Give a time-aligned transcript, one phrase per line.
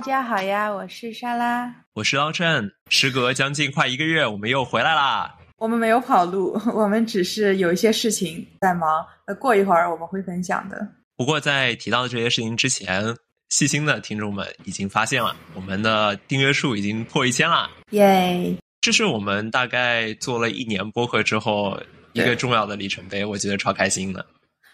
[0.00, 2.72] 大家好呀，我是莎拉，我是老郑。
[2.88, 5.36] 时隔将近快一个月，我们又回来啦。
[5.58, 9.04] 我们没有跑路， 我们只是有一些事情在忙。
[9.26, 10.88] 呃，过一会儿我们会分享的。
[11.18, 13.14] 不过在提到这些事情之前，
[13.50, 17.68] 细心的听众们已经发现了，我们的订阅数已经破一千了。
[17.90, 18.56] 耶！
[18.80, 21.78] 这是我们大概做了一年播客之后
[22.14, 24.24] 一个重要的里程碑，我觉得超开心的。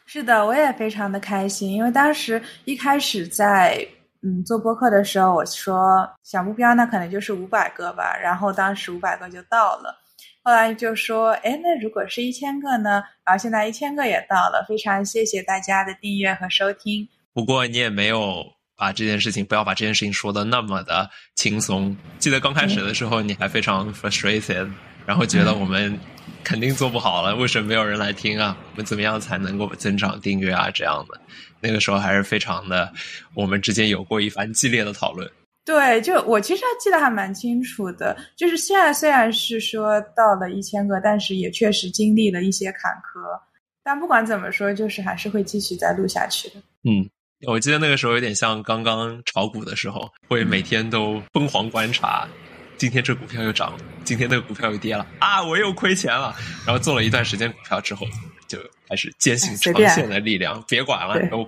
[0.07, 3.85] 是的，我也非常的开心，因为当时一开始在
[4.27, 9.95] 嗯做播客的时候，我说小目标那可能就是五百个吧，然后当时五百个就到了。
[10.43, 13.03] 后来就说，哎，那如果是一千个呢？
[13.25, 17.09] 然后现在一千个也到了，非常谢谢大家的订阅和收听。
[17.33, 18.45] 不过你也没有
[18.77, 21.97] 把这件事情，不要把这件事情说的那么的轻松。
[22.19, 24.69] 记得刚开始的时候，你还非常 frustrated，
[25.07, 25.97] 然后觉得我们
[26.45, 28.57] 肯定做不好了，为什么没有人来听啊？
[28.73, 30.71] 我们怎么样才能够增长订阅啊？
[30.71, 31.21] 这样的，
[31.61, 32.93] 那个时候还是非常的，
[33.35, 35.31] 我们之间有过一番激烈的讨论。
[35.65, 38.17] 对，就我其实还记得还蛮清楚的。
[38.37, 43.41] 就是现在虽然是说到了一千个，但是也确实经历了一些坎坷。
[43.83, 46.55] 但不管怎么说，就是还是会继续再录下去的。
[46.85, 47.09] 嗯，
[47.49, 52.29] 我记得那个时候有点像刚刚炒股的时候，会每天都疯狂观察，
[52.77, 56.35] 今天这股票又涨了，今天那个股票又跌了啊，我又亏钱了。
[56.67, 58.07] 然后做了一段时间股票之后，
[58.47, 61.43] 就开始坚信长线的力量，别管了，我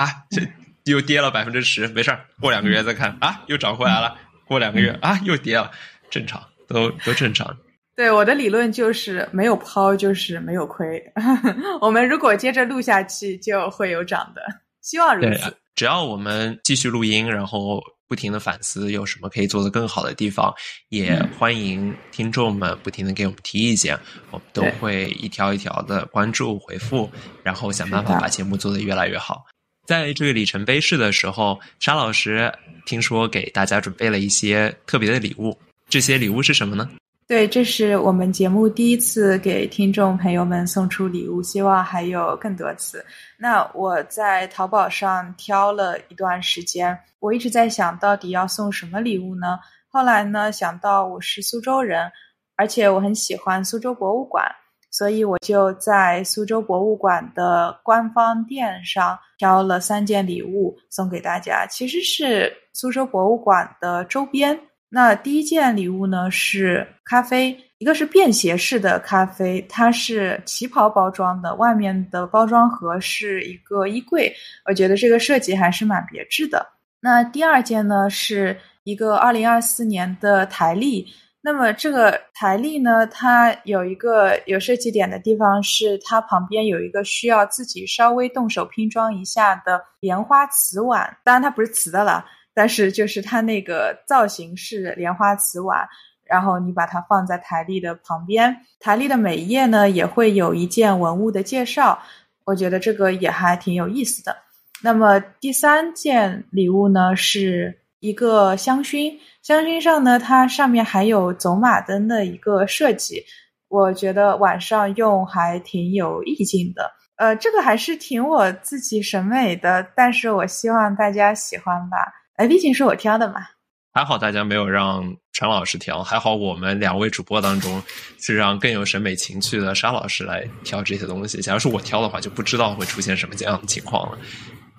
[0.00, 0.42] 啊这。
[0.86, 4.18] 又跌了百分之十，没事儿，过两个月再看啊，又涨回来了。
[4.44, 5.70] 过两个月啊，又跌了，
[6.10, 7.56] 正常，都都正常。
[7.94, 11.00] 对，我的理论就是没有抛就是没有亏。
[11.80, 14.42] 我们如果接着录下去，就会有涨的，
[14.80, 15.56] 希望如此。
[15.76, 17.80] 只要我们继续录音，然后
[18.12, 20.54] 不停的反思有什么可以做的更好的地方，
[20.90, 23.98] 也欢迎听众们不停的给我们提意见，
[24.30, 27.10] 我们都会一条一条的关注回复，
[27.42, 29.46] 然后想办法把节目做得越来越好。
[29.86, 32.52] 在这个里程碑式的时候，沙老师
[32.84, 35.58] 听说给大家准备了一些特别的礼物。
[35.88, 36.90] 这些礼物是什么呢？
[37.32, 43.02] 对，这是我们节目第一次给听众朋友们送出礼物，希望还有更多次。
[43.38, 49.58] 那我在淘宝上挑了一段时间，我一直在想到底要送什么礼物呢？
[49.88, 52.12] 后来呢，想到我是苏州人，
[52.54, 54.44] 而且我很喜欢苏州博物馆。
[54.90, 64.60] 所以我就在苏州博物馆的官方店上挑了三件礼物送给大家，其实是苏州博物馆的周边。
[64.94, 74.30] 那第一件礼物呢是咖啡，一个是便携式的咖啡，它是旗袍包装的，外面的包装盒是一个衣柜，
[74.66, 76.66] 我觉得这个设计还是蛮别致的。
[77.00, 78.54] 那第二件呢是
[78.84, 81.06] 一个二零二四年的台历。
[81.44, 91.16] 那么这个台历呢，它有一个有设计点的地方是，它旁边有一个需要自己稍微动手拼装一下的莲花瓷碗。
[91.24, 92.24] 当然它不是瓷的了，
[92.54, 95.88] 但是就是它那个造型是莲花瓷碗。
[96.24, 101.98] 然后你把它放在台历的旁边，台历的每一页呢也会有一件文物的介绍。
[102.44, 104.36] 我觉得这个也还挺有意思的。
[104.82, 107.78] 那么第三件礼物呢是。
[108.02, 113.22] 一个香薰，香薰上呢，它上面还有走马灯的一个设计，
[113.68, 116.90] 我觉得晚上用还挺有意境的。
[117.14, 122.12] 呃，这个还是挺我自己审美的，但是我希望大家喜欢吧。
[122.36, 123.46] 哎，毕竟是我挑的嘛。
[123.94, 127.82] 还好大家没有让陈老师挑，还好我们两位主播当中
[128.18, 131.42] 是让更有审美情趣的沙老师来挑这些东西。
[131.42, 134.18] 假如是我挑的话，就不知道会出现什么这样的情况了。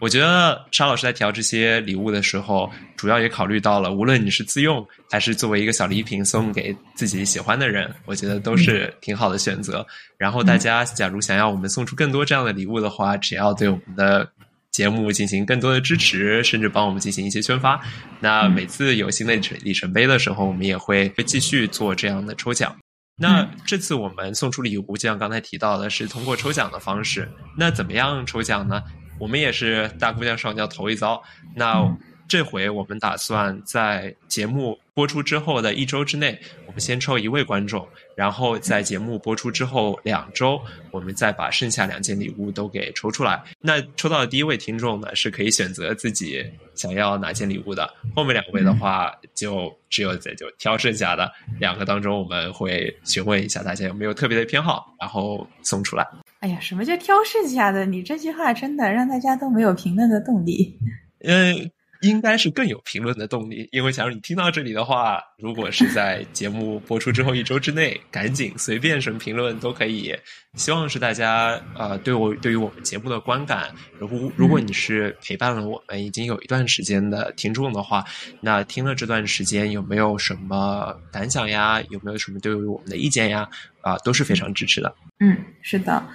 [0.02, 9.86] 我觉得沙老师在调这些礼物的时候，主要也考虑到了，无论你是自用还是作为一个小礼品送给自己喜欢的人，我觉得都是挺好的选择。
[10.18, 14.28] 然后大家假如想要我们送出更多这样的礼物的话，只要对我们的
[14.74, 17.80] 节目进行更多的支持，甚至帮我们进行一些宣发，
[18.20, 22.76] 那每次有新的里程里程碑的时候，我们也会会继续做这样的抽奖。
[23.16, 27.32] 那这次我们送出礼物，就像刚才提到的，是通过抽奖的方式。
[27.56, 28.82] 那怎么样抽奖呢？
[29.20, 31.22] 我们也是大姑娘上轿头一遭，
[31.56, 31.80] 那
[32.34, 36.36] 这回我们打算在节目播出之后的一周之内，
[36.66, 40.60] 我们先抽一位观众，然后在节目播出之后两周，
[40.90, 43.40] 我们再把剩下两件礼物都给抽出来。
[43.60, 46.44] 那抽到的第一位听众呢，是可以选择自己
[46.74, 47.88] 想要哪件礼物的。
[48.16, 56.04] 后面两位的话，就只有在就挑剩下的两个当中，我们会询问一下大家有没有特别的偏好，然后送出来。
[56.40, 57.86] 哎呀，什么叫挑剩下的？
[57.86, 60.80] 你这句话真的让大家都没有评论的动力。
[61.26, 61.70] 嗯，
[62.04, 70.14] 应该是更有评论的动力，因为假如你听到这里的话，如果是在节目播出之后一周之内，赶紧随便什么评论都可以。
[70.56, 78.04] 希望是大家呃对我对于我们节目的观感，如如果你是陪伴了我们已经有一段时间的听众的话，
[78.42, 81.82] 那听了这段时间有没有什么感想呀？
[81.90, 83.48] 有没有什么对于我们的意见呀？
[83.82, 84.94] 啊，都是非常支持的。
[85.20, 86.06] 嗯，是的。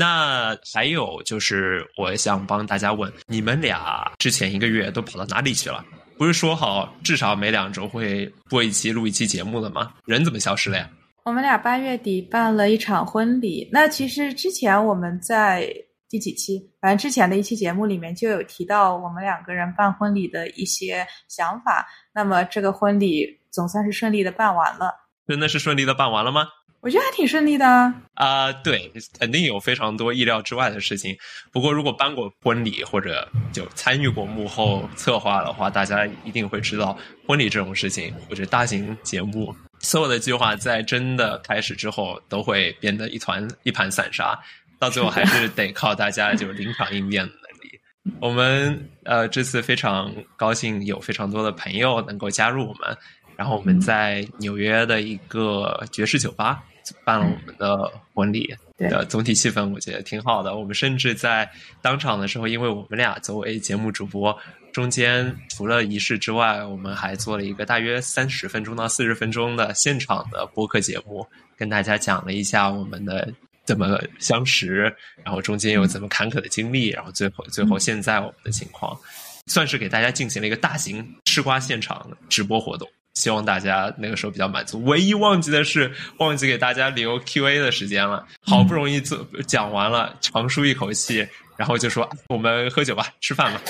[0.00, 5.84] 那还有就是，我想帮大家问，你们俩之前一个月都跑到哪里去了？
[6.16, 9.92] 不是说好至少每两周会播一期、录一期节目的吗？
[10.06, 10.88] 人怎么消失了呀？
[11.24, 13.68] 我们俩八月底办了一场婚礼。
[13.70, 15.70] 那其实之前我们在
[16.08, 21.86] 第几期，反正之前的一期节目里面就有提到我们两个人办婚礼的一些想法。
[22.14, 24.94] 那么这个婚礼总算是顺利的办完了。
[25.28, 26.48] 真的是顺利的办完了吗？
[26.82, 27.66] 我觉得还挺顺利的
[28.14, 31.14] 啊，对，肯定有非常多意料之外的事情。
[31.52, 36.96] 不过，如果办过婚礼或者就参与过幕后策划的话，大家一定会知道，
[37.26, 44.38] 婚礼这种事情或者大型节目，所有的计划在真的开始之后，都会变得一团一盘散沙，
[44.78, 47.78] 到最后还是 得靠大家就临场应变的能力。
[48.18, 52.96] 我们呃这次非常高兴，有非常多的朋友能够加入我们，
[53.40, 56.62] 然后我们在纽约的一个爵士酒吧。
[57.04, 60.56] 办了我们的婚礼，的总体气氛我觉得挺好的。
[60.56, 61.48] 我们甚至在
[61.80, 64.36] 当场的时候，因为我们俩作为节目主播，
[64.72, 71.24] 中间除了仪式之外，我们还做了一个大约三十分钟到四十分钟的现场的播客节目，
[71.56, 73.32] 跟大家讲了一下我们的
[73.64, 74.92] 怎么相识，
[75.22, 78.98] 然后中间有怎么坎坷的经历，然后最后最后现在我们的情况，
[79.46, 82.88] 算是给大家进行了一个大型吃瓜现场直播活动。
[83.20, 84.82] 希望大家那个时候比较满足。
[84.84, 88.26] 唯一忘记的是，忘记给大家留 Q&A 的时间了。
[88.40, 91.28] 好不容易做讲完了，长舒一口气，
[91.58, 93.60] 然后就说：“我们喝酒吧，吃饭吧。”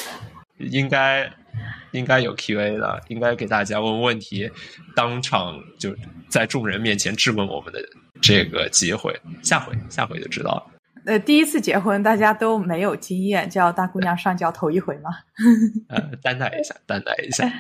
[0.59, 1.29] 应该
[1.91, 4.49] 应该有 Q&A 的，应该给大家问问题，
[4.95, 5.97] 当场就
[6.29, 7.81] 在众人面前质问我们的
[8.21, 9.19] 这个机会。
[9.43, 10.67] 下回下回就知道了。
[11.07, 15.11] 呃，第一次结婚，大家都没有经验，叫大姑娘上轿头一回吗？
[15.89, 17.51] 呃，担待一下，担待一下。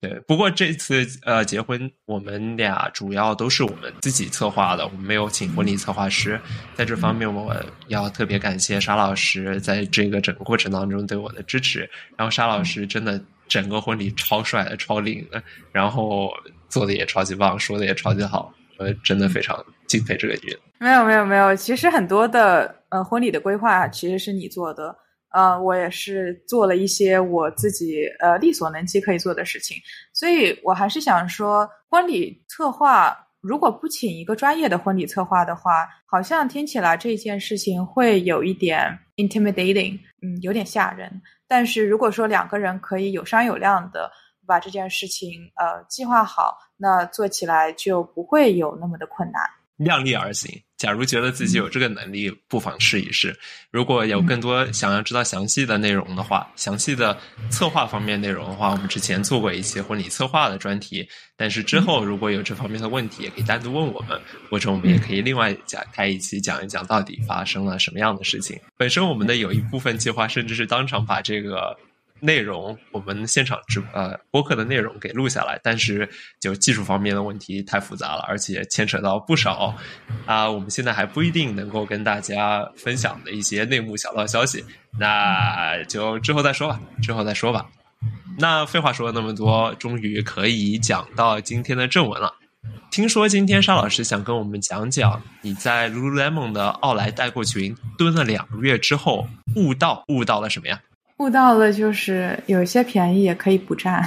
[0.00, 6.40] 对，不过这次呃结婚，我们俩主要都是我们自己策划的，我们没有请婚礼策划师。
[6.74, 7.54] 在这方面，我
[7.88, 11.80] 要特别感谢沙老师在这个整个过程当中对我的支持。
[12.16, 16.30] 然后沙老师真的整个婚礼超帅的、超灵的，然后
[16.70, 20.58] 做的也超级棒，说的也超级好，我真的非常敬佩这个女人。
[20.78, 24.96] 没有没有没有，其实很多的呃婚礼的规划其实是你做的。
[25.32, 29.76] 呃，我也是做了一些我自己呃力所能及可以做的事情，
[30.12, 41.10] 所以我还是想说，婚礼策划如果不请一个专业的婚礼策划的话，好像听起来这件事情会有一点 intimidating，嗯，有点吓人。
[41.48, 44.10] 但是如果说两个人可以有商有量的
[44.46, 49.42] 把这件事情呃计划好，那做起来就不会有那么的困难。
[49.76, 50.50] 量力而行。
[50.80, 53.38] 假如觉得自己有这个能力，不妨试一试。
[53.70, 57.14] 如果有更多想要知道详细的内容的话，详细的
[57.50, 61.06] 策划方面内容的话，我们之前做过一期婚礼策划的专题。
[61.36, 68.58] 但是之后如果有这方面的问题，也可以单独问我们，或者我们也可以另外讲开一期讲一讲到底发生了什么样的事情。
[68.78, 71.76] 本身我们的有一部分计划，甚至是当场把这个。
[72.20, 76.08] 内容我们现场直呃播客的内容给录下来，但是
[76.40, 79.74] 就技术方面的问题太复杂了，而且牵扯到不少
[80.26, 84.64] 啊，我们现在还不一定能够跟大家分享的一些内幕小道消息，
[84.98, 87.66] 那就之后再说吧，之后再说吧。
[88.38, 92.34] 那废话说了那么多，终于可以讲到今天的正文了。
[92.90, 100.80] 听说今天沙老师想跟我们讲讲你在 Lululemon 的奥莱代购群蹲了两个月之后悟到悟到了什么呀？
[101.20, 104.02] 悟到了，就是有些便宜也可以不占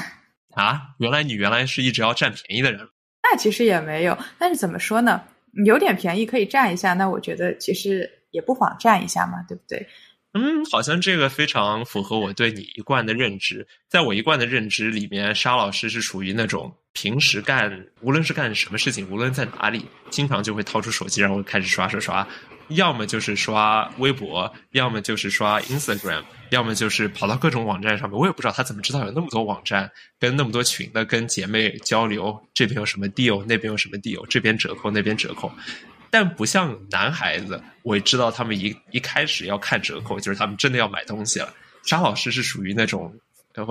[0.56, 0.82] 啊！
[0.98, 2.82] 原来你原来是一直要占便宜的人，
[3.22, 4.18] 那其实也没有。
[4.40, 5.22] 但是怎么说呢？
[5.64, 9.88] 有点便宜可以占一下，那我觉得其实也不妨占一下嘛，对不对？
[10.34, 13.68] 嗯，好像这个非常符合我对你一贯的认知。
[13.88, 22.28] 在我一贯的认知里面，沙老师是属于那种平时干，无论是干什么事情，无论在哪里，经常就会掏出手机，然后开始刷刷刷。
[22.70, 28.18] 要么就是刷微博，要么就是刷 Instagram，要么就是跑到各种网站上面。
[28.18, 35.52] 我也不知道他怎么知道有那么多网站，跟那么多群的跟姐妹交流，这边有什么 deal，那边有什么 deal，这边折扣，那边折扣。
[36.10, 41.54] 但不像男孩子，我知道他们一一开始要看折扣，就是他们真的要买东西了。
[41.84, 43.14] 沙老师是属于那种，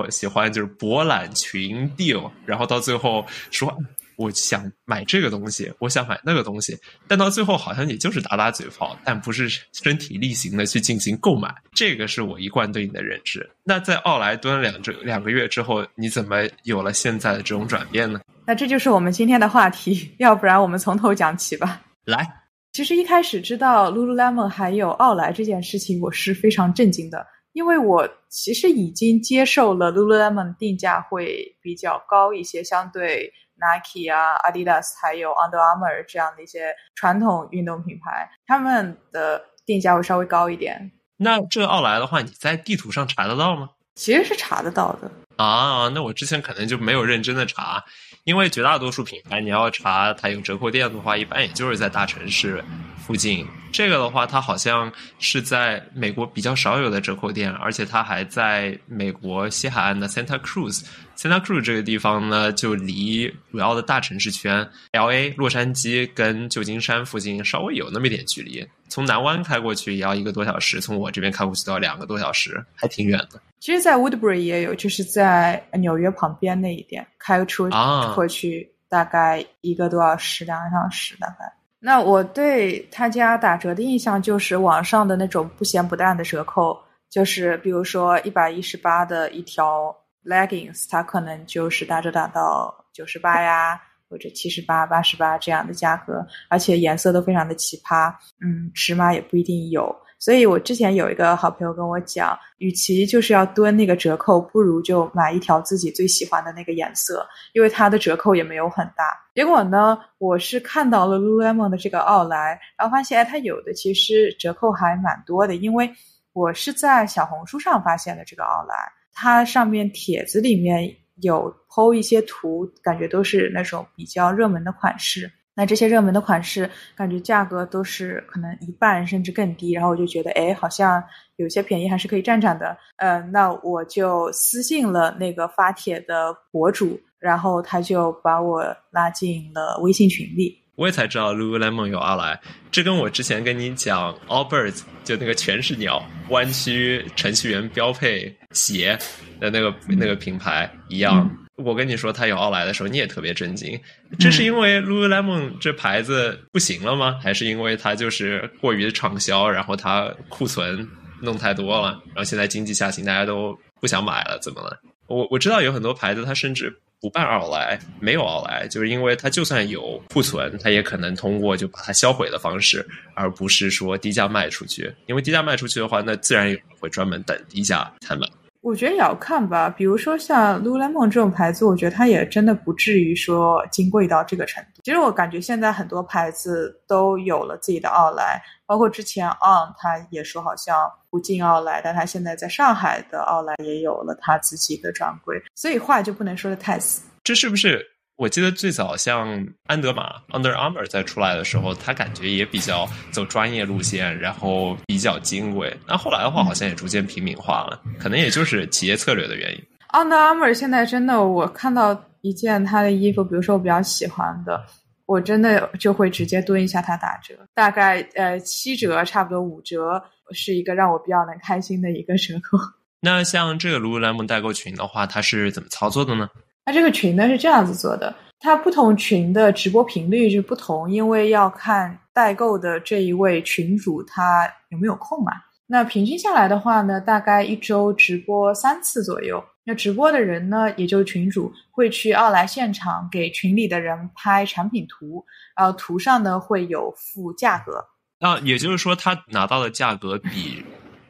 [0.09, 3.75] 喜欢就是博览群 deal，然后到最后说
[4.17, 6.77] 我想买这个东西，我想买那个东西，
[7.07, 11.53] 但到最后好像也就是打打嘴炮，但不是身体力行的去进行购买。
[11.73, 13.49] 这个是我一贯对你的认知。
[13.63, 18.21] 那在奥莱蹲两这两个月之后，你怎么有了现在的这种转变呢？
[18.45, 21.81] 那这就是我们今天的话题，要不然我们从头讲起吧。
[22.05, 22.27] 来，
[22.73, 27.25] 其实一开始知道 Lululemon 还有奥莱这件事情，我是非常震惊的。
[27.53, 40.91] 因为我其实已经接受了 Lululemon 定价会比较高一些，相对 Nike 啊、Adidas 还有 Under Armour 这样的一些传统运动品牌，他们的定价会稍微高一点。
[41.17, 43.69] 那这奥莱的话，你在地图上查得到吗？
[43.95, 45.89] 其实是查得到的啊。
[45.93, 47.83] 那我之前可能就没有认真的查，
[48.23, 52.63] 因为绝大多数品牌你要查它有折扣店的话，一般也就是在大城市。
[53.05, 60.85] 附近这个的话，它好像是在美国比较少有的折扣店，而且它还在美国西海岸的 Santa Cruz。
[61.17, 68.65] Santa Cruz 这个地方呢，就离主要的大城市圈 L A、洛杉矶跟旧金山附近稍微有那么一点距离。
[68.93, 73.41] 从南湾开过去也要一个多小时，从我这边开过去都要两个多小时，还挺远的。
[73.59, 77.67] 其实，在 Woodbury 也有，就是在纽约旁边那一点，开出
[78.13, 81.51] 过去大概一个多小时、两个小时，大概。
[81.79, 89.91] 那我对他家打折的印象就是网上的那种不咸不淡的折扣，就是比如说一百一十八的一条
[90.23, 93.81] leggings，它可能就是打折打到九十八呀，
[94.13, 98.13] 或者七十八、八十八这样的价格，而且颜色都非常的奇葩，
[98.45, 99.91] 嗯，尺码也不一定有。
[100.19, 109.19] 所以我之前有一个好朋友跟我讲，与其就是要蹲那个折扣，不如就买一条自己最喜欢的那个颜色，因为它的折扣也没有很大。
[109.33, 115.55] 结果呢，我是看到了 Lululemon 的这个奥莱，然后发现哎，它有的其实折扣还蛮多的。
[115.55, 115.91] 因为
[116.33, 118.75] 我是在小红书上发现的这个奥莱，
[119.11, 120.87] 它上面帖子里面
[121.23, 125.31] 有 PO 一些图，感觉都是那种比较热门的款式。
[125.55, 131.03] 那这些热门的款式，感觉价格都是可能一半甚至更低，然后我就觉得，哎，好像
[131.35, 132.75] 有些便宜还是可以占占的。
[132.97, 140.62] 嗯，那我就私信了那个发帖的博主，然后他就把我拉进了微信群里。
[140.75, 142.39] 我也才知道 Lululemon 有阿莱，
[142.71, 148.97] 这跟我之前跟你讲 Allbirds 就那个全是鸟弯曲程序员标配鞋
[149.39, 151.29] 的那个那个品牌一样。
[151.57, 153.79] 我跟你说它有奥莱的时候，你也特别震惊。
[154.19, 157.19] 这是因为 Lululemon 这牌子不行了吗？
[157.21, 160.89] 还是因为它就是过于畅销，然后它库存
[161.21, 164.39] 弄太多了，然后现在经济下行，大家都不想买了？
[164.41, 164.79] 怎么了？
[165.05, 174.89] 我我知道有很多牌子，它甚至不办奥莱，没有奥莱，就是因为它就算有库存，它也可能通过就把它销毁的方式，而不是说低价卖出去。
[175.05, 178.25] 因为低价卖出去的话，那自然有人会专门等低价才买。
[178.63, 184.81] 我觉得也要看吧，比如说像 Lululemon 这种牌子，我觉得它也真的不至于说金贵到这个程度。
[184.83, 197.01] 其实我感觉现在很多牌子都有了自己的奥莱，包括之前 On 他也说好像不进奥莱，但他现在在上海的奥莱也有了他自己的专柜，所以话就不能说的太死。
[197.21, 197.85] 这是不是？
[198.15, 205.75] 我记得最早像安德玛 Under Armour 在出来的时候，它感觉也比较走专业路线，然后比较金贵。
[205.87, 209.63] 那后来的话，好像也逐渐平民化了，可能也就是企业策略的原因。
[209.89, 214.63] Under Armour 现在真的，我看到一件他的衣服，比如说我比较喜欢的，
[215.05, 220.01] 我真的就会直接蹲一下它打折，大概呃七折，差不多五折，
[220.31, 222.57] 是一个让我比较能开心的一个折扣。
[223.01, 226.29] 那像这个 Lululemon 代购群的话，它是怎么操作的呢？
[226.65, 235.31] 它这个群呢是这样子做的，它不同群的直播频率是不同，因为要看代购的这一位群主他有没有空嘛。
[235.65, 239.43] 那平均下来的话呢，大概一周直播三次左右。
[239.65, 245.23] 那直播的人呢，也就是群主会去奥莱现场给群里的人拍产品图，
[245.55, 247.83] 然后图上呢会有附价格。
[248.19, 250.63] 那也就是说，他拿到的价格比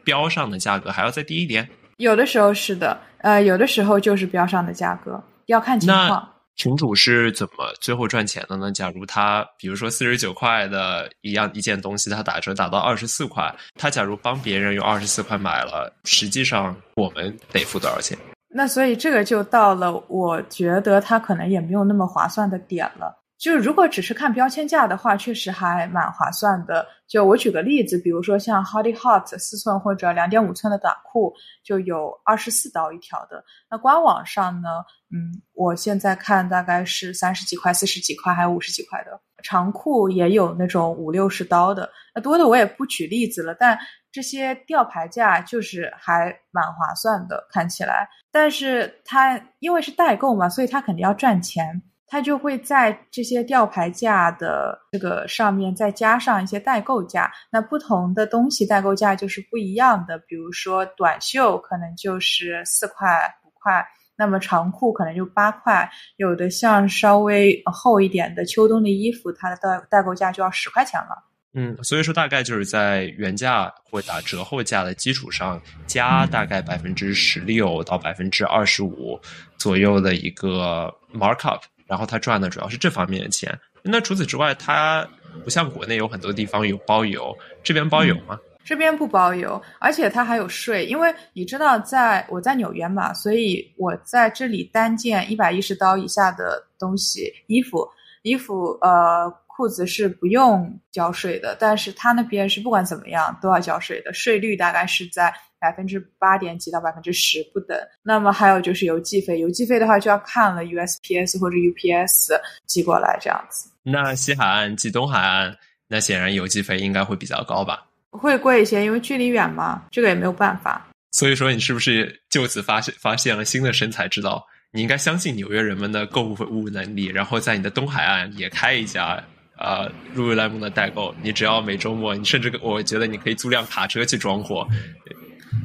[0.03, 1.67] 标上的价格还要再低一点。
[1.97, 5.21] 有的时候是的，呃，有的时候就是标上的价格。
[5.47, 6.29] 要看情况。
[6.55, 8.71] 群主是怎么最后赚钱的呢？
[8.71, 18.15] 假如他比如说四十九块的一样一件东西，他打折打到二十四块，他假如帮别人用二十四块买了，实际上我们得付多少钱？
[18.49, 23.22] 那所以这个就到了，我觉得他可能也没有那么划算的点了。
[23.43, 26.87] 就是如果只是看标签价的话，确实还蛮划算的。
[27.05, 33.43] 就我举个例子，比如说像 Hody Hot 四寸或者两点五寸的短裤，就有二十四刀一条的。
[33.69, 34.69] 那官网上呢，
[35.13, 39.19] 嗯，我现在看大概是三十几块、四十几块，还有五十几块的。
[39.43, 41.89] 长裤也有那种五六十刀的。
[42.15, 43.77] 那多的我也不举例子了，但
[44.09, 48.07] 这些吊牌价就是还蛮划算的，看起来。
[48.31, 51.81] 但是它因为是代购嘛，所以它肯定要赚钱。
[52.13, 57.31] 它就会在这些吊牌价的这个上面再加上一些代购价。
[57.51, 60.15] 那不同的东西代购价就是不一样的。
[60.27, 63.83] 比如说短袖可能就是四块五块，
[64.15, 65.89] 那么长裤可能就八块。
[66.17, 71.31] 有的像稍微厚一点的秋冬的衣服，它的代代购价就要十块钱了。
[71.55, 79.19] 嗯，所以说大概就是在原价或打折后价的基础上加大概百分之十六到百分之二十五
[79.57, 81.61] 左右的一个 markup，
[81.93, 83.55] 然后他赚的主要是这方面的钱。
[83.83, 85.07] 那除此之外，它
[85.43, 87.31] 不像国内有很多地方有包邮，
[87.63, 88.35] 这边包邮吗？
[88.65, 97.87] 这边不包邮，而且它还有税，因为你知道，在我在纽约嘛，所以我在这里单件一百一十刀以下的东西，衣服，
[98.23, 99.31] 衣服，呃。
[99.55, 105.31] 裤子是不用交税的，但是他那边是不管怎么样都要交税的，税率大概是在
[105.63, 107.77] 百分之八点几到百分之十不等。
[108.03, 113.69] 那么还有就是邮寄费，邮寄费的话就要看了 USPS 或者 UPS 寄过来这样子。
[113.81, 115.55] 那西海岸寄东海岸，
[115.87, 117.85] 那显然邮寄费应该会比较高吧？
[118.11, 120.85] 会贵一些，因为距离远嘛，这个也没有办法。
[121.11, 124.45] 所以说，你是不是就此发现发现了新的生财之道？
[124.71, 129.23] 你应该相信纽约人们的购物能力，然后在你的东海岸也开一家。
[129.55, 134.67] 啊，入味莱蒙的代购，你只要每周末，你甚至我觉得你可以租辆卡车去装货。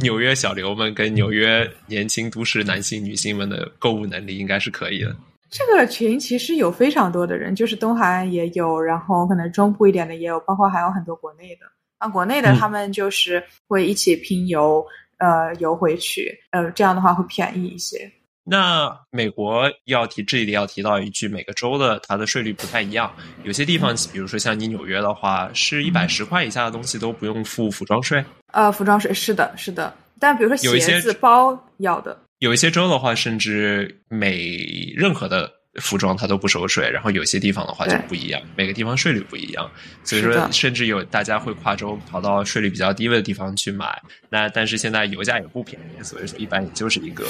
[0.00, 5.14] 纽约小刘们跟纽约年轻都市男性、女性们的购物能力应该是可以的。
[5.50, 11.66] 这个群其实有非常多的人，就是东海岸也有，然后可能中部一点的也有，包括还有很多国内的。
[11.98, 14.84] 啊，国内的他们就是会一起拼邮，
[15.16, 18.08] 呃，邮回去，呃，这样的话会便宜一些。
[18.50, 23.12] 那美国要提这里要提到一句，每个州的它的税率不太一样。
[23.44, 28.24] 有些地方，比如说像你纽约的话，是一百十块以下的东西都不用付服装税。
[28.52, 29.94] 呃，服装税是的，是的。
[30.18, 32.18] 但比如说鞋子、包要的。
[32.38, 35.57] 有一些州的话，甚至每任何的。
[35.80, 39.70] 服装它都不收税，然后有些地方的话就不一样，每个地方税率不一样，
[40.04, 44.00] 所以说甚至有大家会跨州跑到税率比较低的地方去买。
[44.28, 47.26] 那但是现在油价也不便宜，所以说一般也就是一个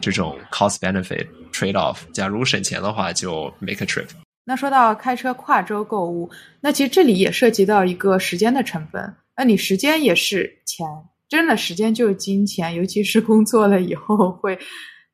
[0.00, 1.98] 这种 cost benefit trade off。
[2.12, 4.06] 假如省钱的话，就 make a trip。
[4.44, 6.28] 那说到开车跨州购物，
[6.60, 9.14] 那其实这里也涉及到一个时间的成本。
[9.36, 10.86] 那你时间也是钱，
[11.28, 14.58] 真的时间就是金钱，尤其是工作了以后会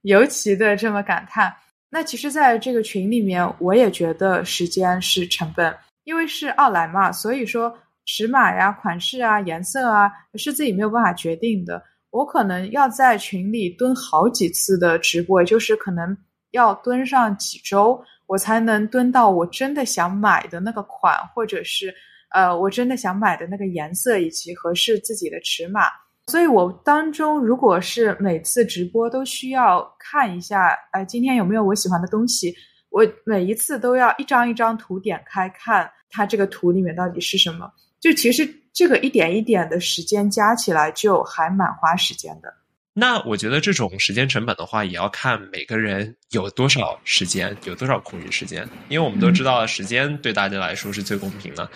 [0.03, 1.53] 尤其的这么感叹。
[1.89, 7.73] 那其实，在这个群里面，我也觉得时间是成本，因为是奥莱嘛，所以说
[8.05, 11.83] 尺码呀、款式啊、颜色啊，是自己没有办法决定的。
[12.11, 16.17] 我可能要在群里蹲好几次的直播，就是可能
[16.51, 21.95] 要蹲上几周，我才能蹲到我真的想买的那个款，或者是
[22.31, 25.83] 呃，我真的想买的那个颜色以及合适自己的尺码。
[26.29, 32.53] 所以，我当中如果是每次直播都需要看一下，哎，今天有没有我喜欢的东西？
[32.91, 37.71] 我每一次都要一张一张图点开看，它这个图里面到底是什么？
[38.01, 42.53] 就其实这个一点一点的时间加起来，就还蛮花时间的。
[42.99, 48.67] 那我觉得这种时间成本的话，也要看每个人有多少时间，有多少空余时间。
[48.89, 51.69] 因为我们都知道，时间对大家来说是最公平的。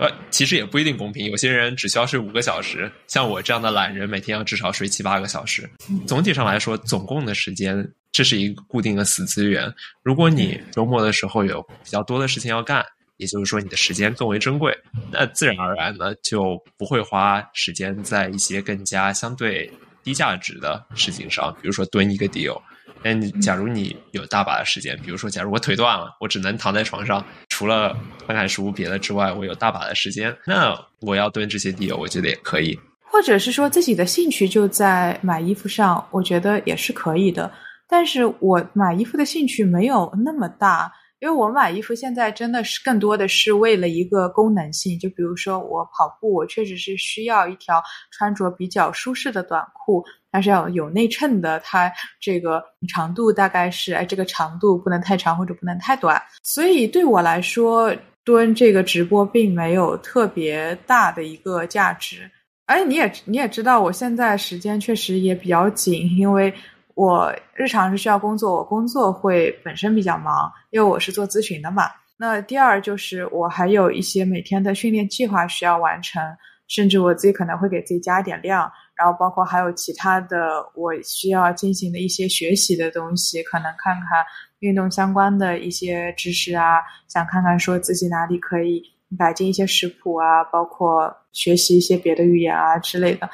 [0.00, 1.30] 呃，其实也不一定公平。
[1.30, 5.70] 有些人只需要睡五个小时，像我这样的懒人，每天要至少睡七八个小时。
[6.08, 9.72] 总体上来说，总共的时间这是一个固定的死资源。
[10.02, 12.84] 如果你周末的时候有比较多的事情要干，
[13.18, 14.76] 也就是说你的时间更为珍贵，
[15.12, 19.70] 那自然而然呢就不会花时间在一些更加相对
[20.02, 22.60] 低价值的事情上，比如说蹲一个 deal。
[23.04, 32.76] 哎，你假如你有大把的时间，比如说，假如我腿断了，我只能躺在床上，除了看看书别的之外，我有大把的时间，那我要蹲这些 deal，，我觉得也可以。
[33.04, 37.50] 或者是说自己的兴趣就在买衣服上，我觉得也是可以的。
[37.88, 40.92] 但是我买衣服的兴趣没有那么大。
[41.20, 57.92] 因为我买衣服现在真的是更多的是为了一个功能性，就比如说我跑步，我确实是需要一条穿着比较舒适的短裤，它是要有内衬的，它这个长度大概是哎这个长度不能太长或者不能太短，所以对我来说
[58.24, 62.30] 蹲这个直播并没有特别大的一个价值。
[62.66, 66.54] 哎，你也你也知道，我现在时间确实也比较紧，因为。
[66.98, 71.84] 我日常是需要工作，我工作会本身比较忙，因为我是做咨询的嘛。
[72.16, 76.20] 那第二就是我还有一些每天的训练计划需要完成，
[76.66, 84.24] 甚至我自己可能会给自己加一点量，然后包括还有其他的我需要进行的一些学习的东西，可能看看
[84.58, 88.82] 运动相关的一些知识啊，想看看说自己哪里可以
[89.16, 93.30] 改进一些食谱啊，包括学习一些别的语言啊之类的。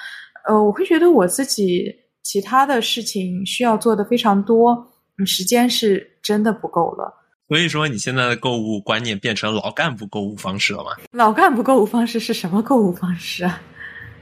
[0.46, 2.03] 呃，我会觉得我自己。
[2.24, 4.92] 其他的事情需要做的非常多，
[5.24, 7.14] 时间是真的不够了。
[7.46, 10.90] 所以说，你现在的购物观念变成老干部购物方式了吗？
[11.12, 13.60] 老干部购物方式是什么购物方式啊？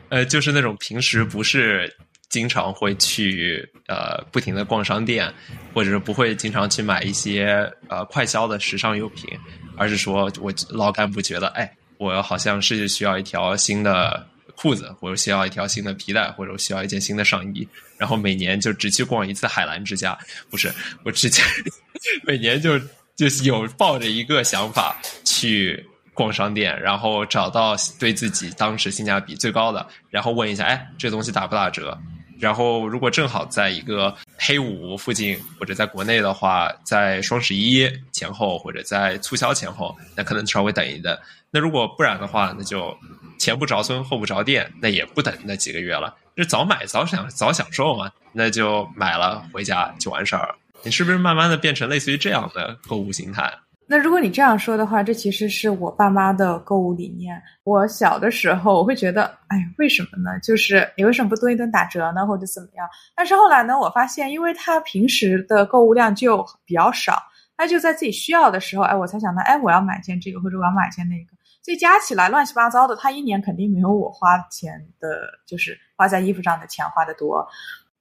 [0.08, 1.90] 呃，就是那种平时不是
[2.28, 5.32] 经常会去呃不停的逛商店，
[5.72, 9.30] 或者是不会经常去买一些呃快销的时尚用品，
[9.76, 14.26] 而是说我老干部觉得，哎，我好像是需要一条新的
[14.62, 17.66] 裤子，或者需要一条新的皮带，或者需要一件新的上衣，
[17.98, 20.16] 然后每年就只去逛一次海澜之家，
[20.48, 20.72] 不是
[21.04, 21.44] 我之前
[22.24, 22.80] 每年就。
[23.14, 31.96] 就有抱着一个想法去逛商店，然后找到对自己当时性价比最高的，然后问一下，哎，这东西打不打折？
[32.40, 41.16] 然后如果正好在一个黑五附近，或者在国内的话，在双十一前后，或者在促销前后，那可能稍微等一等。
[41.52, 42.96] 那如果不然的话，那就
[43.38, 50.56] 前不着村后不着店，那也不等那几个月了，就早买早享早享受嘛，那就买了回家就完事儿了。
[50.82, 53.52] 你是不是慢慢的变成类似于这样的购物心态？
[53.86, 57.40] 那如果你这样说的话，这其实是我爸妈的购物理念。
[57.64, 60.38] 我小的时候，我会觉得，哎，为什么呢？
[60.40, 62.88] 就是你为什么不多一顿打折呢，或者怎么样？
[63.14, 67.22] 但是后来呢，我发现，因为他平时的购物量就比较少，
[67.56, 71.26] 他就在自己需要的时候，哎，我才想到，哎，我要买件这个，或者我要买件那个。
[71.62, 75.08] 所以加起来乱七八糟的，他一年肯定没有我花钱的，
[75.46, 77.46] 就是花在衣服上的钱花的多。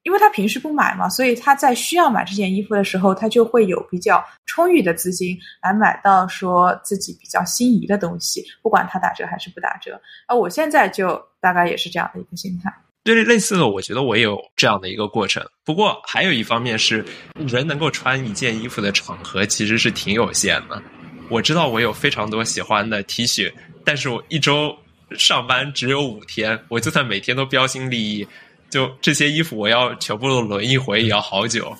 [0.02, 10.00] 因为他平时不买嘛，所以他在需要买这件衣服的时候，他就会有比较充裕的资金来买到说自己比较心仪的东西，不管它打折还是不打折。
[10.26, 12.74] 而我现在就大概也是这样的一个心态。
[13.04, 15.40] 对，类似的，我觉得我也有这样的一个过程。
[15.64, 20.82] 不过还有一方面是，人能够穿一件衣服的场合其实是挺有限的。
[21.32, 23.50] 我知道我有非常多喜欢的 T 恤，
[23.86, 24.76] 但是我一周
[25.16, 28.28] 上班只有五天，我就算每天都标新立异。
[28.68, 31.74] 就这些衣服，我要全部都轮一回，也要好久。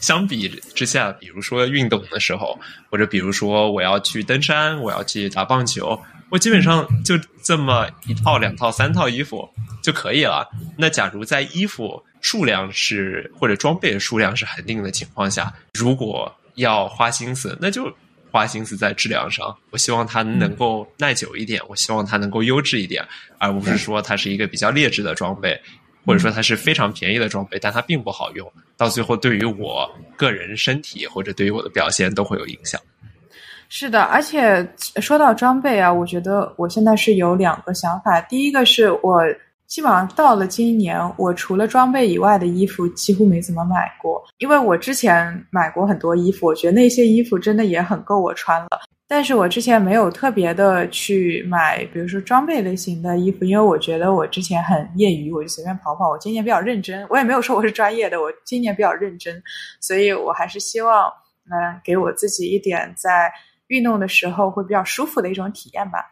[0.00, 2.58] 相比之下，比如说运动的时候，
[2.90, 5.98] 或者比如说我要去登山，我要去打棒球，
[6.30, 9.48] 我基本上就这么一套、两套、三套衣服
[9.82, 10.46] 就可以了。
[10.76, 17.90] 那假如在衣服数量是或者装备数量是恒定的情况下，如果要花心思，那就
[18.30, 19.56] 花心思在质量上。
[19.70, 23.04] 我希望它能够耐久一点，我希望它能够优质一点，
[23.38, 25.60] 而不是说它是一个比较劣质的装备。
[26.06, 29.86] 或者说它是非常便宜的装备，但它并不好用，到最后对于我
[30.16, 32.80] 个人身体或者对于我的表现都会有影响。
[33.68, 34.66] 是的，而且
[35.02, 38.18] 说到装备啊，我觉得我现在是有两个想法。
[38.22, 39.22] 第一个是我
[39.68, 48.68] 基本上到了今年，我除了装备以外的衣服几乎没怎么买过，因为我之前买过很多衣服，我觉得那些衣服真的也很够我穿了。
[49.06, 56.10] 但是我之前没有特别的去买，比如说装备类型的衣服，因为我觉得我之前很业余，我就随便跑跑。
[56.10, 59.42] 我今年比较认真，我也没有说我是专业的，我今年比较认真，
[59.80, 61.10] 所以我还是希望，
[61.50, 63.30] 嗯，给我自己一点在
[63.68, 66.04] 运动的时候会比较舒服的一种体验吧。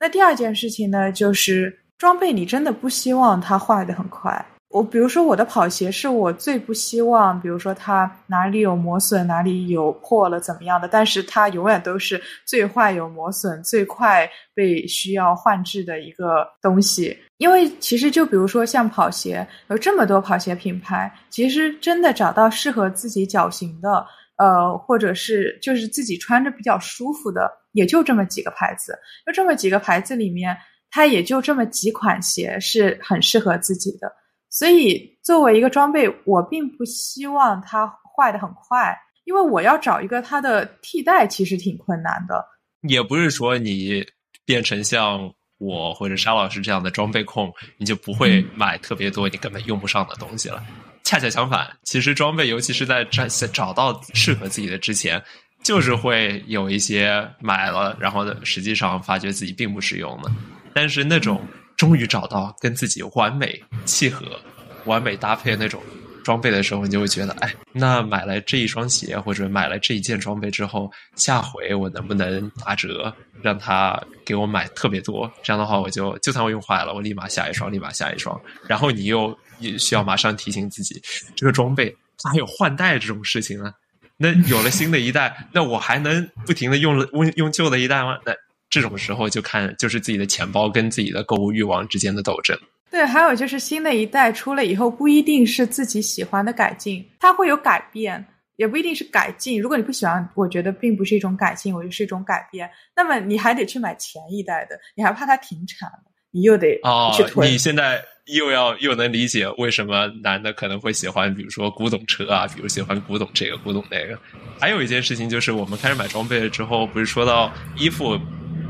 [0.00, 4.42] 那第二件事情呢，就是装备，你真的不希望它坏的很快。
[4.70, 17.14] 我比如说我的跑鞋是我最不希望，比如说它哪里有磨损，哪里有破了怎么样的，但是它永远都是最坏有磨损、最快被需要换制的一个东西。
[17.36, 24.06] 因为其实就比如说像跑鞋，有这么多跑鞋品牌，其实真的找到适合自己脚型的，
[24.38, 28.98] 呃，或者是就是自己穿着比较舒服的，也就这么几个牌子。
[29.26, 30.56] 就这么几个牌子里面，
[30.90, 34.12] 它也就这么几款鞋是很适合自己的。
[34.48, 42.44] 所以，作为一个装备，我并不希望它坏的很快，因为我要找一个它的替代，其实挺困难的。
[42.88, 44.04] 也不是说你
[44.44, 50.60] 变成像我或者沙老师这样的装备控，你就不会买特别多你根本用不上的东西了。
[51.04, 55.22] 恰恰相反，其实装备，尤其是在找找到适合自己的之前，
[55.62, 60.30] 就是会有一些买了，然后实际上发觉自己并不实用的。
[60.72, 61.40] 但是那种。
[61.76, 64.38] 终于找到跟自己完美契合、
[64.84, 65.82] 完美搭配的那种
[66.22, 75.32] 装备的时候，你就会觉得，哎，那买了这一双鞋或者买了这一件装备之后，下回我能不能打折，让他给我买特别多？
[75.42, 78.38] 这样的话，我就就算我用坏了，我立马下一双，立马下一双。
[78.68, 81.00] 然后你又也需要马上提醒自己，
[81.34, 83.72] 这个装备它还有换代这种事情呢。
[84.18, 88.18] 那有了新的一代，那我还能不停的用了用用旧的一代吗？
[88.26, 88.34] 那？
[88.70, 92.56] 这种时候就看就是自己的钱包跟自己的购物欲望之间的斗争。
[92.90, 98.24] 对，还有就是新的一代出了以后，不一定是自己喜欢的改进，它会有改变，
[98.56, 99.60] 也不一定是改进。
[99.60, 102.68] 如果你不喜欢，我觉得并不是一种改进，我觉得是一种改变。
[102.96, 105.98] 那么你还得去买前一代的，你还怕它停产了，
[106.32, 107.48] 你又得哦去，囤。
[107.48, 114.18] 你现在又要又能理解为什么男的可能会喜欢，比如说古董车啊，比如喜欢古董这个古董那个。
[114.58, 118.18] 还有一件事情就是，我们开始买装备了之后，不是说到衣服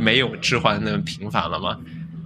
[0.00, 1.78] 没有置换那么频繁了吗？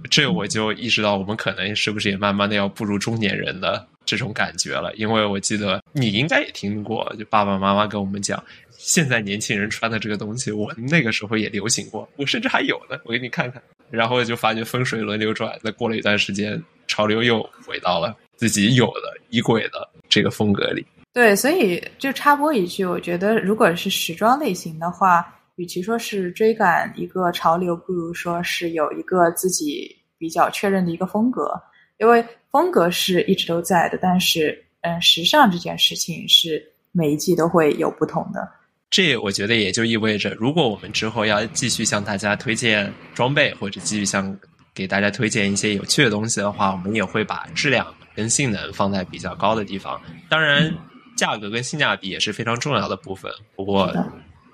[0.09, 4.93] 这我就意识到，我们可能是不是也慢慢的要步入中年人的这种感觉了？
[4.95, 13.61] 因为我记得你应该也听过，就爸爸妈妈跟我们讲，现在年轻人穿的这个东西，我那个时候也流行过，我甚至还有呢，我给你看看。
[13.91, 20.85] 然后就发觉风水轮流转，再过了一段时间，潮流又回到了自己有的衣柜的这个风格里。
[21.13, 31.51] 对，所以就插播一句，我觉得如果是时装类型的话，与其说是追赶一个潮流，不如说是有一个自己比较确认的一个风格。
[31.97, 38.45] 因为风格是一直都在的，但是嗯，时尚这件事情是每一季都会有不同的。
[38.89, 44.37] 这我觉得也就意味着，如果我们之后要继续向大家推荐装备，或者继续向
[44.73, 49.99] 给大家推荐一些有趣的东西的话，我们也会把质量跟性能放在比较高的地方。
[50.29, 50.69] 当然，
[51.17, 53.31] 价格跟性价比也是非常重要的部分。
[53.55, 53.91] 不过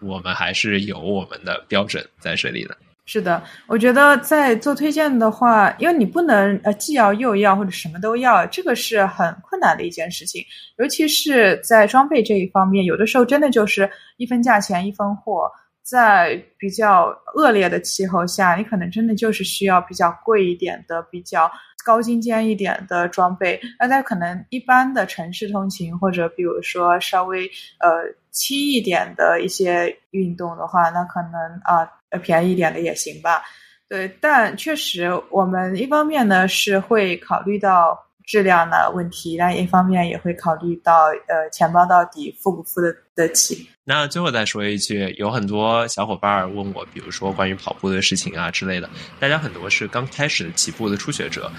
[0.02, 2.76] 我们还是有我们的标准在这里的。
[3.06, 10.44] 是的，我觉得在做推荐的话，因为你不能呃既要又要或者什么都要，这个是很困难的一件事情，
[10.78, 15.52] 尤其是在装备这一方面，有的时候真的就是一分价钱一分货。
[15.84, 21.52] 在比较恶劣的气候下，你可能真的就是需要比较贵一点的、比较
[21.84, 23.60] 高精尖一点的装备。
[23.80, 27.46] 那在可能一般的城市通勤，或者比如说稍微
[27.80, 27.90] 呃
[28.32, 33.44] 轻一点的一些运动的话，那可能啊、呃便宜一点的也行吧。
[33.88, 43.68] 对，但确实我们一方面呢是会考虑到质量的问题，但一方面也会考虑到呃钱包到底付不付的得起。
[43.84, 51.52] 那最后再说一句，有很多小伙伴问我，比如说关于跑步的事情啊之类的，大家很多是刚开始起步的初学者。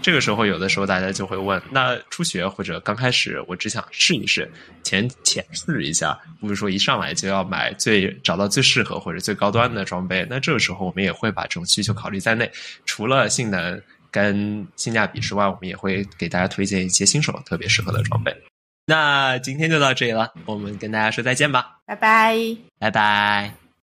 [0.00, 4.50] 这个时候，有的时候大家就会问：那初学或者刚开始，我只想试一试，
[4.82, 10.26] 前浅试一下，不是说一上来就要买最找到最适合或者最高端的装备。
[10.30, 12.50] 那这个时候，我们也会把这种需求考虑在内。
[12.86, 18.34] 除了性能跟性价比之外，我们也会给大家推荐一些新手特别适合的装备。
[18.88, 22.34] 那今天就到这里了，我们跟大家说再见吧，拜拜。
[22.78, 23.67] 拜拜。